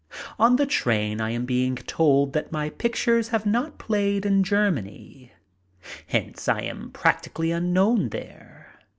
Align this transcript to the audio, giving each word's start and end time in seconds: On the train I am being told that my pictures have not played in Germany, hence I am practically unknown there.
On 0.39 0.55
the 0.55 0.65
train 0.65 1.21
I 1.21 1.29
am 1.29 1.45
being 1.45 1.75
told 1.75 2.33
that 2.33 2.51
my 2.51 2.71
pictures 2.71 3.27
have 3.27 3.45
not 3.45 3.77
played 3.77 4.25
in 4.25 4.43
Germany, 4.43 5.31
hence 6.07 6.47
I 6.49 6.61
am 6.61 6.89
practically 6.89 7.51
unknown 7.51 8.09
there. 8.09 8.79